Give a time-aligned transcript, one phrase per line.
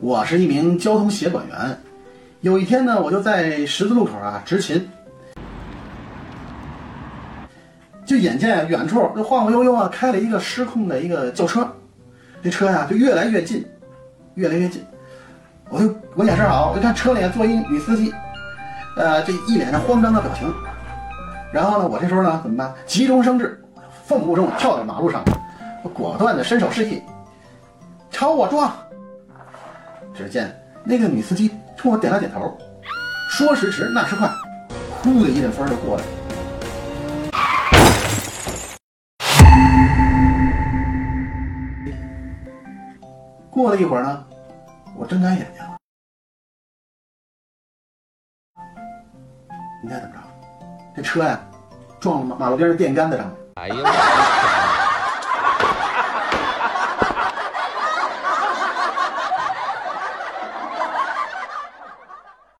[0.00, 1.78] 我是一名交通协管员，
[2.40, 4.88] 有一天呢，我就在十字路口啊执勤，
[8.04, 11.68] 就眼见远处就晃晃悠悠啊开了一个失控的一个轿车，
[12.42, 13.64] 这车呀就越来越近，
[14.34, 14.84] 越来越近，
[15.68, 18.12] 我就我眼神好，我就看车里坐一女司机，
[18.96, 20.52] 呃，这一脸的慌张的表情，
[21.52, 22.74] 然后呢，我这时候呢怎么办？
[22.86, 23.62] 急中生智，
[24.04, 25.22] 奋不顾身跳到马路上，
[25.92, 27.00] 果断的伸手示意，
[28.20, 28.70] 朝我撞。
[30.12, 30.54] 只见
[30.84, 32.54] 那个女司机冲我点了点头，
[33.30, 34.28] 说时迟，那时快，
[35.02, 36.10] 呼的一阵风就过来了。
[43.48, 44.26] 过了一会儿呢，
[44.98, 45.78] 我睁开眼睛了，
[49.82, 50.20] 你猜怎么着？
[50.94, 51.40] 这车呀，
[51.98, 53.34] 撞了马路边的电杆子上了。
[53.54, 53.76] 哎呦！